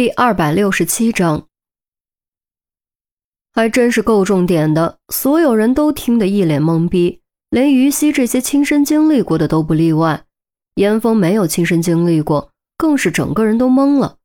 [0.00, 1.46] 第二百六十七章，
[3.52, 4.98] 还真是够重点的。
[5.10, 7.20] 所有人都听得一脸懵逼，
[7.50, 10.24] 连于西这些亲身经历过的都不例外。
[10.76, 14.16] 严峰没有亲身经历过，更是整个人都懵了。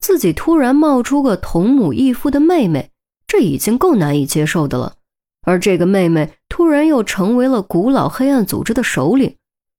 [0.00, 2.90] 自己突然冒出个同母异父的妹妹，
[3.28, 4.96] 这已经够难以接受的了。
[5.42, 9.36] 而这个妹妹突然又成为了古老黑暗组织的首领，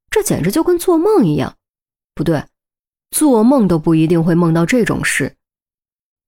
[0.10, 1.58] 这简直就跟做梦一样。
[2.16, 2.46] 不对。
[3.12, 5.36] 做梦都不一定会梦到这种事。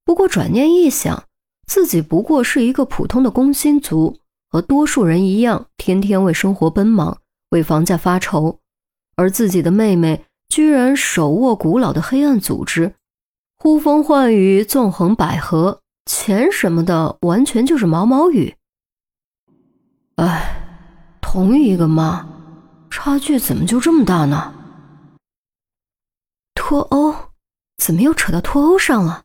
[0.04, 1.24] 不过转念一想，
[1.66, 7.18] 自己不过是一个普通的工薪族，和多数人一样，天天为生活奔忙，
[7.50, 8.58] 为房价发愁。
[9.16, 12.94] 而自己的妹妹居然手握古老的黑暗组织，
[13.58, 18.56] 呼风唤雨，纵横捭阖，钱什么的完全就是毛毛雨。
[20.16, 22.26] 哎，同一个妈，
[22.90, 24.54] 差距怎么就这么大呢？
[26.70, 27.32] 脱欧？
[27.78, 29.24] 怎么又扯到脱欧上了？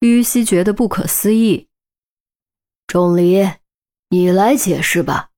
[0.00, 1.68] 于西觉得不可思议。
[2.88, 3.48] 钟离，
[4.08, 5.30] 你来解释吧。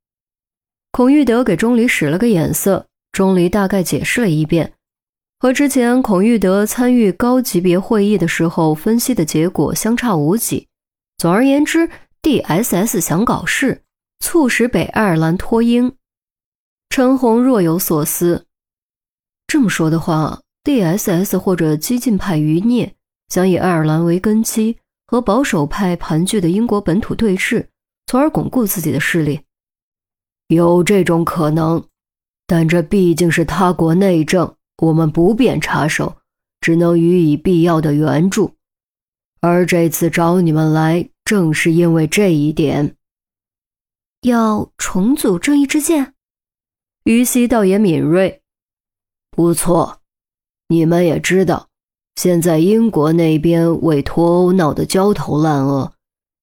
[0.91, 4.73] 孔玉德给钟离使了个眼色，钟离大概解释了一遍，
[5.39, 10.67] 和之前孔玉德参与高级别会议的时候分析的结果相差无几。
[11.19, 11.91] 总而言之
[12.23, 13.84] ，DSS 想搞事，
[14.20, 15.95] 促使北爱尔兰脱英。
[16.89, 18.47] 陈红若有所思，
[19.47, 20.41] 这么说的话。
[20.62, 22.94] D.S.S 或者激进派余孽
[23.28, 27.67] 想以爱尔兰为根基，和保守派盘踞的英国本土对峙，
[28.06, 29.41] 从而巩固自己的势力。
[30.48, 31.84] 有这种可能，
[32.47, 36.17] 但这毕竟是他国内政，我们不便插手，
[36.61, 38.56] 只能予以必要的援助。
[39.41, 42.97] 而这次找你们来，正是因为这一点。
[44.22, 46.14] 要重组正义之剑，
[47.05, 48.42] 于西倒也敏锐，
[49.30, 50.00] 不错。
[50.71, 51.67] 你们也知道，
[52.15, 55.95] 现在英国那边为脱欧闹得焦头烂额，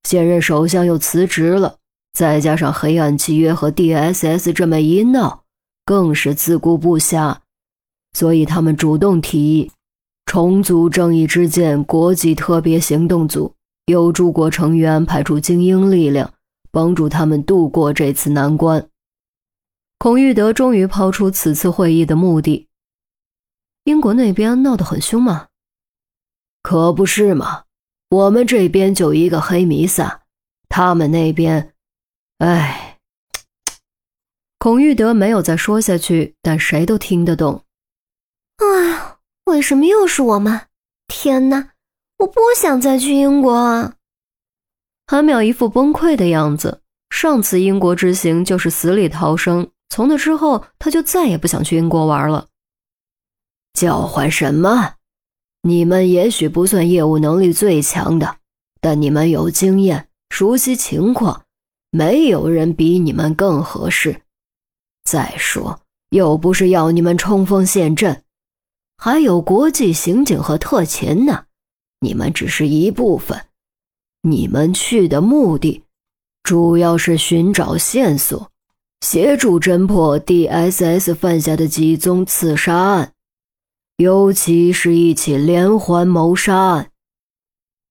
[0.03, 1.77] 现任首相又辞职了，
[2.11, 5.43] 再加上黑暗契约和 D.S.S 这么一闹，
[5.85, 7.37] 更是自顾不暇。
[8.11, 9.71] 所以他们主动提议
[10.25, 13.53] 重组正义之剑国际特别行动组，
[13.85, 16.33] 由诸国成员派出精英力量，
[16.69, 18.85] 帮助他们度过这次难关。
[19.99, 22.66] 孔玉德终于抛出此次会议的目的。
[23.87, 25.47] 英国那边闹得很凶吗？
[26.61, 27.63] 可不是嘛，
[28.09, 30.23] 我们这边就一个黑弥撒，
[30.67, 31.73] 他们那边，
[32.39, 32.97] 哎。
[34.59, 37.63] 孔玉德没有再说下去，但谁都听得懂。
[38.57, 40.67] 哎呀，为什么又是我们？
[41.07, 41.69] 天哪，
[42.17, 43.93] 我不想再去英国啊！
[45.05, 46.81] 韩淼一副崩溃的样子。
[47.09, 52.47] 上次英国之行就是死里逃生，从那之后他就再也不想去英国玩了。
[53.77, 54.95] 叫唤什么？
[55.61, 58.37] 你们也许不算业务能力最强的，
[58.81, 61.43] 但你们有经验，熟悉情况，
[61.91, 64.21] 没有人比你们更合适。
[65.03, 65.79] 再说，
[66.09, 68.23] 又不是要你们冲锋陷阵，
[68.97, 71.45] 还有国际刑警和特勤呢。
[71.99, 73.45] 你们只是一部分，
[74.23, 75.83] 你们去的目的，
[76.41, 78.49] 主要是寻找线索，
[79.01, 83.13] 协助侦破 D.S.S 犯下的几宗刺杀案。
[83.97, 86.91] 尤其是一起连环谋杀案。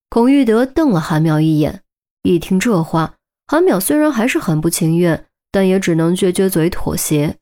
[0.09, 1.83] 孔玉德瞪了韩淼一眼，
[2.23, 7.37] 一听这话，韩淼虽然还是很不情愿，但也只能撅撅嘴妥协。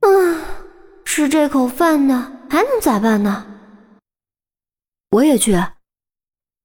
[0.00, 0.42] 嗯，
[1.04, 3.46] 吃这口饭呢还能咋办呢？
[5.10, 5.54] 我也去。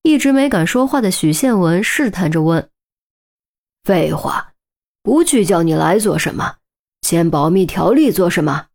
[0.04, 2.70] 一直没敢说话的许宪文试探着问
[3.84, 4.54] ：“废话，
[5.02, 6.58] 不去叫你来做什么？
[7.02, 8.68] 签保密条例做什么？”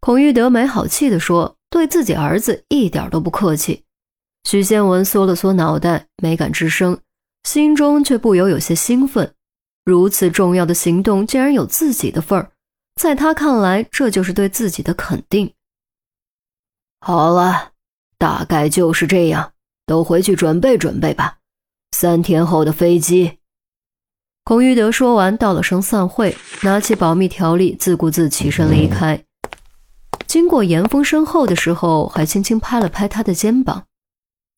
[0.00, 3.84] 孔玉德没好气地说：“对自己儿子一点都不客气。”
[4.44, 6.98] 许仙文缩了缩脑袋，没敢吱声，
[7.42, 9.34] 心中却不由有些兴奋。
[9.84, 12.52] 如此重要的行动，竟然有自己的份儿，
[12.94, 15.52] 在他看来，这就是对自己的肯定。
[17.00, 17.72] 好了，
[18.16, 19.52] 大概就是这样，
[19.86, 21.38] 都回去准备准备吧。
[21.92, 23.38] 三天后的飞机。
[24.44, 29.22] 孔玉德说完，道了声散会，拿起保密条例，自顾自起身离开。
[30.28, 33.84] 经过严峰身后的时候，还轻轻拍了拍他的肩膀。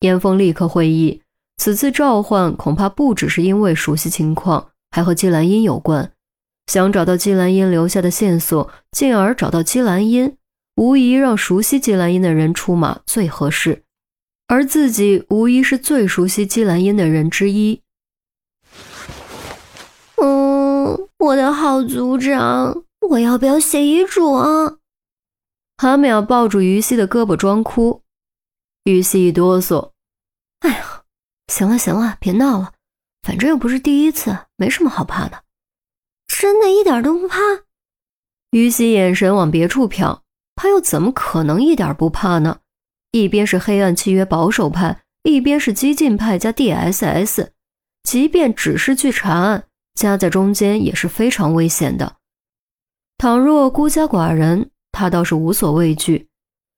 [0.01, 1.21] 严峰立刻会意，
[1.57, 6.11] 此次召唤恐怕不只是因为熟悉情况，还和姬兰英有关。
[6.67, 10.35] 想找到姬兰英留下的线索，进而找到姬兰英，
[10.75, 13.83] 无疑让熟悉姬兰英的人出马最合适。
[14.47, 17.79] 而自己无疑是最熟悉姬兰英的人之一。
[20.21, 24.75] 嗯，我的好组长，我要不要写遗嘱啊？
[25.81, 28.03] 韩淼抱住于西的胳膊装哭，
[28.83, 29.93] 于西一哆嗦
[30.61, 31.01] ：“哎呀，
[31.47, 32.73] 行了行了，别闹了，
[33.23, 35.43] 反正又不是第一次，没什么好怕的。
[36.27, 37.39] 真的一点都不怕。”
[38.51, 40.19] 于西眼神往别处瞟，
[40.55, 42.59] 他又怎么可能一点不怕呢？
[43.09, 47.49] 一边是黑暗契约保守派，一边是激进派加 DSS，
[48.03, 49.63] 即便只是去查案，
[49.95, 52.17] 夹在中间也是非常危险的。
[53.17, 56.27] 倘若孤家寡人，他倒是无所畏惧，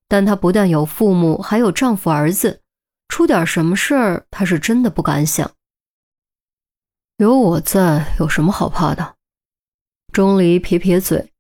[0.08, 2.62] 但他不但有父母，还有丈夫儿子，
[3.10, 5.52] 出点什么事儿，他是真的不敢想。
[7.18, 9.16] 有我在，有什么好怕的？
[10.12, 11.32] 钟离撇撇嘴，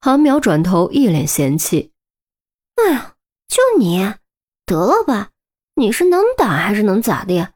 [0.00, 1.92] 韩淼转头一脸嫌弃
[2.76, 3.14] ：“哎呀，
[3.48, 4.14] 就你，
[4.66, 5.30] 得了吧，
[5.74, 7.54] 你是能打还是能咋的？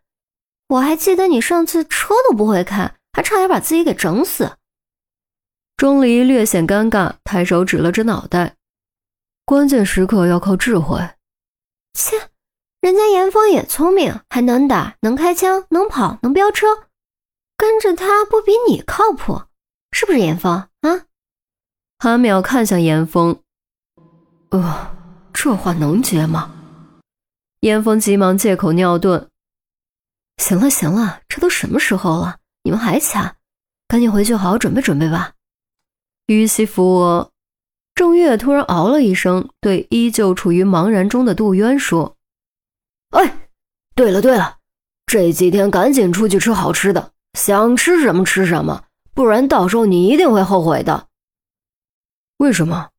[0.69, 4.57] 我还记得你上次车都不会开，还差点把自己给整死。”
[5.77, 8.57] 钟离略显尴尬，抬手指了指脑袋。
[9.45, 10.99] 关键时刻要靠智慧。
[11.93, 12.31] 切，
[12.81, 16.67] 人家严峰也聪明，还能打，能开枪，能跑，能飙车，
[17.57, 19.43] 跟着他不比你靠谱？
[19.93, 21.07] 是不是严峰啊？
[21.99, 23.41] 韩淼看向严峰，
[24.51, 24.97] 呃，
[25.33, 26.51] 这话能接吗？
[27.61, 29.29] 严峰急忙借口尿遁。
[30.39, 33.37] 行了行了，这都什么时候了，你们还掐？
[33.87, 35.35] 赶紧回去好好准备准备吧。
[36.27, 37.31] 于西扶我，
[37.95, 42.17] 郑月突然嗷了一声，对依旧处于茫然中的杜渊说
[43.11, 43.49] ：“哎，
[43.95, 44.59] 对了对了，
[45.07, 51.07] 这几天赶紧出去吃好吃的，想吃什么吃什么，不然到时候你一定会后悔的。”
[52.39, 52.91] 为什么？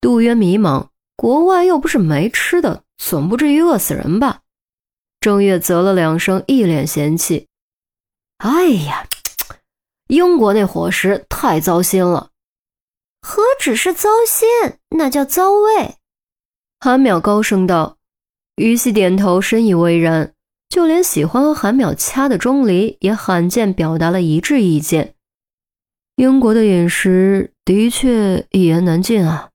[0.00, 4.42] 杜渊迷茫，国外又不是没吃的，总不至于饿死人吧？
[5.18, 7.48] 郑月啧了两声，一脸嫌弃
[8.38, 9.08] ：“哎呀，
[10.06, 12.30] 英国那伙食太糟心了。”
[13.26, 14.46] 何止是糟心，
[14.98, 15.94] 那叫糟味。
[16.78, 17.96] 韩淼高声道。
[18.56, 20.34] 于西点头，深以为然。
[20.68, 25.14] 就连喜欢和韩淼掐的钟离，也罕见表达了一致意见。
[26.16, 29.48] 英国的饮食的确一言难尽啊。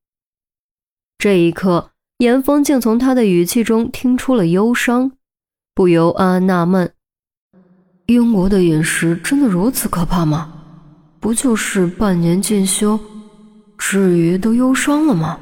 [1.20, 5.12] 这一刻，严峰竟从他的语气中听出了忧伤，
[5.76, 6.92] 不由暗暗纳闷：
[8.08, 10.52] 英国的饮食真的如此可怕吗？
[11.20, 13.00] 不就是半年进修？
[13.92, 15.40] 至于都忧伤了吗？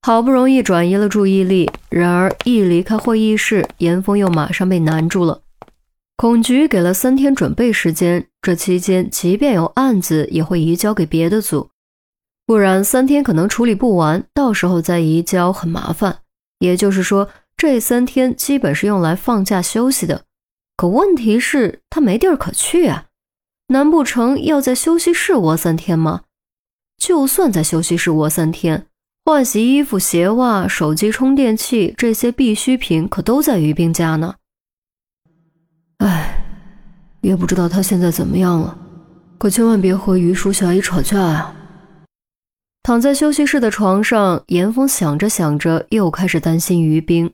[0.00, 5.42] 好不容易转移了注意力，然而一离开会议室，严峰又马上被难住了。
[6.16, 11.68] 孔局给了三天准备时间，这期间即便有案子，也会移交给别的组，
[12.46, 16.20] 不然三天可能处理不完，到时候再移交很麻烦。
[16.60, 20.22] 也就是说，这三天基本是用来放假休息的。
[20.78, 23.04] 可问题是，他没地儿可去啊！
[23.68, 26.22] 难不成要在休息室窝三天吗？
[26.98, 28.86] 就算在休息室窝三天，
[29.24, 34.34] 换洗衣服、鞋袜、手机充电器这些必需品可都在于冰家呢。
[35.98, 36.44] 唉，
[37.20, 38.78] 也不知道他现在怎么样了，
[39.38, 41.54] 可千万别和于叔小姨吵架呀。
[42.82, 47.32] 躺在休息室的床上，严峰想着想着，又开始担心于冰。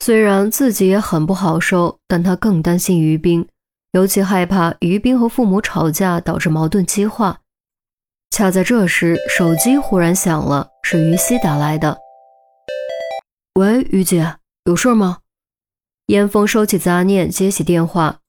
[0.00, 3.46] 虽然自己也很不好受，但他更担心于冰，
[3.92, 7.40] 尤其害怕于冰和父母吵架导致矛盾激化。
[8.30, 11.98] 恰在这时，手机忽然响了，是于西打来的。
[13.54, 15.18] 喂，于姐，有事吗？
[16.06, 18.20] 严峰收起杂念，接起电话。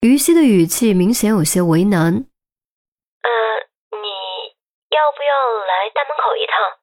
[0.00, 2.04] 于西的语气明显有些为难。
[2.04, 3.30] 呃，
[3.92, 4.08] 你
[4.90, 6.81] 要不要来大门口一趟？